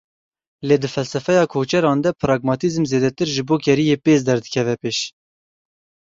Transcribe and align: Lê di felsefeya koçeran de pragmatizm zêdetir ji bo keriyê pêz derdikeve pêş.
Lê 0.67 0.75
di 0.81 0.89
felsefeya 0.95 1.45
koçeran 1.53 1.99
de 2.03 2.09
pragmatizm 2.21 2.83
zêdetir 2.91 3.27
ji 3.35 3.41
bo 3.47 3.55
keriyê 3.65 3.97
pêz 4.05 4.21
derdikeve 4.27 4.75
pêş. 4.81 4.97